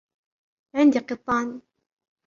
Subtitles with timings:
[0.75, 1.61] عندي قطان.